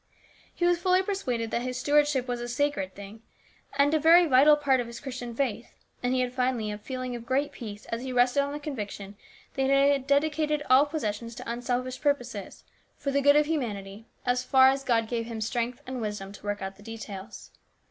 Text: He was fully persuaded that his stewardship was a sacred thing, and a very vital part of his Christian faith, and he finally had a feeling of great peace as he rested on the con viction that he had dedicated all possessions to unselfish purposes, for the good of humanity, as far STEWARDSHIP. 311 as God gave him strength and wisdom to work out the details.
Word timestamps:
He 0.51 0.65
was 0.65 0.79
fully 0.79 1.03
persuaded 1.03 1.51
that 1.51 1.61
his 1.61 1.77
stewardship 1.77 2.27
was 2.27 2.41
a 2.41 2.47
sacred 2.47 2.95
thing, 2.95 3.21
and 3.77 3.93
a 3.93 3.99
very 3.99 4.25
vital 4.25 4.55
part 4.57 4.79
of 4.79 4.87
his 4.87 4.99
Christian 4.99 5.35
faith, 5.35 5.75
and 6.01 6.11
he 6.15 6.27
finally 6.27 6.69
had 6.69 6.79
a 6.79 6.81
feeling 6.81 7.15
of 7.15 7.23
great 7.23 7.51
peace 7.51 7.85
as 7.85 8.01
he 8.01 8.11
rested 8.11 8.41
on 8.41 8.51
the 8.51 8.59
con 8.59 8.75
viction 8.75 9.13
that 9.53 9.67
he 9.67 9.67
had 9.91 10.07
dedicated 10.07 10.63
all 10.71 10.87
possessions 10.87 11.35
to 11.35 11.43
unselfish 11.47 12.01
purposes, 12.01 12.63
for 12.97 13.11
the 13.11 13.21
good 13.21 13.35
of 13.35 13.45
humanity, 13.45 14.07
as 14.25 14.43
far 14.43 14.71
STEWARDSHIP. 14.75 14.87
311 14.87 15.03
as 15.03 15.03
God 15.03 15.07
gave 15.07 15.25
him 15.27 15.39
strength 15.39 15.81
and 15.85 16.01
wisdom 16.01 16.31
to 16.31 16.43
work 16.47 16.63
out 16.63 16.77
the 16.77 16.81
details. 16.81 17.51